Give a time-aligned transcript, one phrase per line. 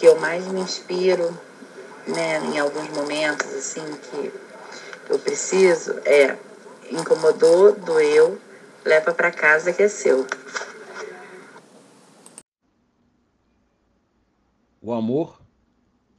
[0.00, 1.30] que eu mais me inspiro,
[2.08, 4.32] né, em alguns momentos assim que
[5.10, 6.38] eu preciso é
[6.90, 8.40] incomodou, doeu,
[8.82, 10.26] leva para casa que é seu.
[14.80, 15.38] O amor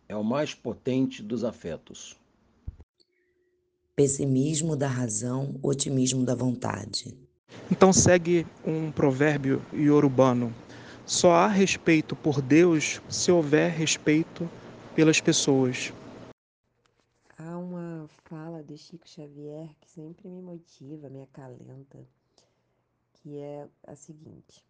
[0.08, 2.16] é o mais potente dos afetos.
[3.96, 7.18] Pessimismo da razão, otimismo da vontade.
[7.72, 10.54] Então segue um provérbio iorubano:
[11.12, 14.50] só há respeito por Deus se houver respeito
[14.96, 15.92] pelas pessoas.
[17.38, 22.00] Há uma fala de Chico Xavier que sempre me motiva, me acalenta,
[23.12, 24.64] que é a seguinte: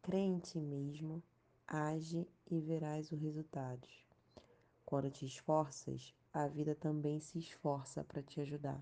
[0.00, 1.22] crê em ti mesmo,
[1.68, 3.90] age e verás os resultados.
[4.86, 8.80] Quando te esforças, a vida também se esforça para te ajudar.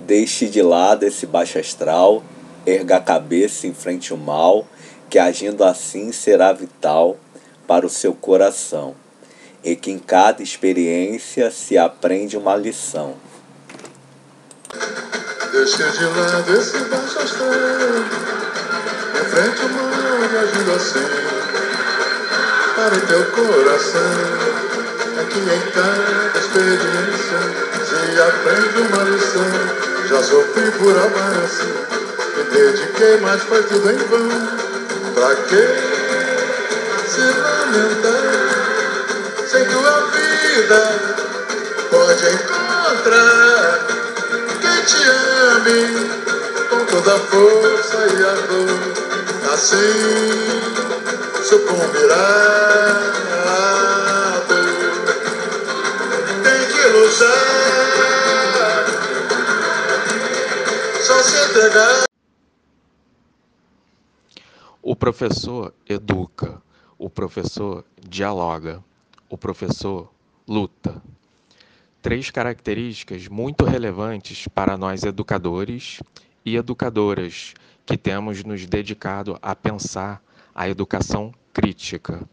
[0.00, 2.22] Deixe de lado esse baixo astral,
[2.66, 4.66] erga a cabeça em frente ao mal,
[5.10, 7.16] que agindo assim será vital
[7.66, 8.94] para o seu coração,
[9.62, 13.14] e que em cada experiência se aprende uma lição.
[15.52, 17.48] Deixe de lado esse baixo astral,
[19.20, 19.92] em frente ao mal,
[20.42, 21.32] agindo assim,
[22.74, 24.62] para o teu coração
[25.18, 27.40] é que em cada experiência
[27.84, 29.50] se aprende uma lição.
[30.08, 31.81] Já sofri por me
[32.52, 34.28] dediquei, mas foi tudo em vão.
[35.14, 35.66] Pra que
[37.08, 38.52] se lamentar?
[39.50, 40.80] Sem tua vida
[41.90, 43.86] pode encontrar
[44.60, 45.02] quem te
[45.56, 45.80] ame
[46.70, 48.80] com toda a força e a dor.
[49.52, 50.00] Assim
[51.44, 52.72] sucumbirá.
[61.02, 62.11] Só se entregar.
[64.84, 66.60] O professor educa,
[66.98, 68.82] o professor dialoga,
[69.30, 70.10] o professor
[70.46, 71.00] luta.
[72.02, 76.00] Três características muito relevantes para nós educadores
[76.44, 77.54] e educadoras
[77.86, 80.20] que temos nos dedicado a pensar
[80.52, 82.28] a educação crítica.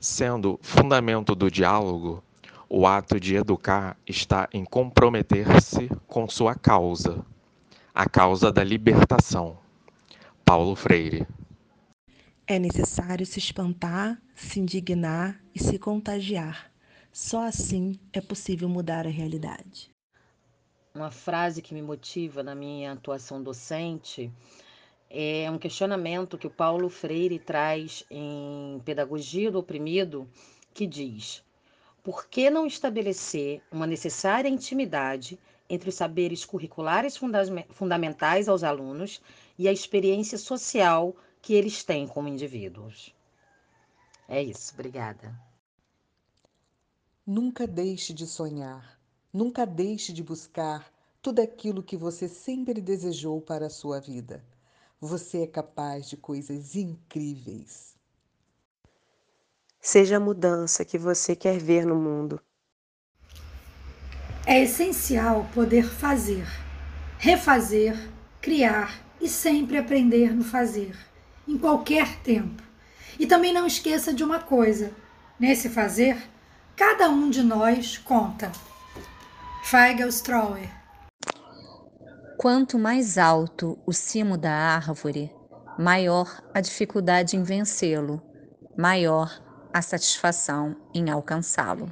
[0.00, 2.24] Sendo fundamento do diálogo,
[2.66, 7.22] o ato de educar está em comprometer-se com sua causa,
[7.94, 9.58] a causa da libertação.
[10.46, 11.26] Paulo Freire.
[12.50, 16.72] É necessário se espantar, se indignar e se contagiar.
[17.12, 19.90] Só assim é possível mudar a realidade.
[20.94, 24.32] Uma frase que me motiva na minha atuação docente
[25.10, 30.26] é um questionamento que o Paulo Freire traz em Pedagogia do Oprimido,
[30.72, 31.44] que diz:
[32.02, 35.38] por que não estabelecer uma necessária intimidade
[35.68, 37.14] entre os saberes curriculares
[37.72, 39.20] fundamentais aos alunos
[39.58, 43.14] e a experiência social que eles têm como indivíduos?
[44.28, 45.34] É isso, obrigada.
[47.26, 48.98] Nunca deixe de sonhar,
[49.32, 54.44] nunca deixe de buscar tudo aquilo que você sempre desejou para a sua vida.
[55.00, 57.96] Você é capaz de coisas incríveis.
[59.80, 62.40] Seja a mudança que você quer ver no mundo.
[64.46, 66.46] É essencial poder fazer,
[67.18, 67.94] refazer,
[68.40, 70.96] criar e sempre aprender no fazer,
[71.48, 72.62] em qualquer tempo.
[73.18, 74.92] E também não esqueça de uma coisa:
[75.40, 76.16] nesse fazer,
[76.76, 78.52] cada um de nós conta.
[79.64, 80.68] Feigl Strower.
[82.38, 85.32] Quanto mais alto o cimo da árvore,
[85.76, 88.22] maior a dificuldade em vencê-lo,
[88.76, 89.42] maior
[89.72, 91.90] a satisfação em alcançá-lo.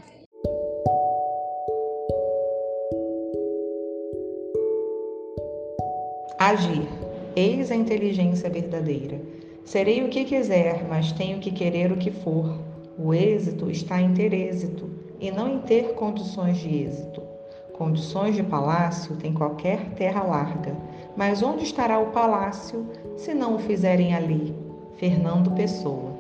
[6.39, 6.87] Agir.
[7.35, 9.21] Eis a inteligência verdadeira.
[9.67, 12.57] Serei o que quiser, mas tenho que querer o que for.
[12.97, 14.89] O êxito está em ter êxito
[15.21, 17.21] e não em ter condições de êxito.
[17.73, 20.77] Condições de palácio tem qualquer terra larga,
[21.17, 24.55] mas onde estará o palácio se não o fizerem ali?
[24.99, 26.13] Fernando Pessoa.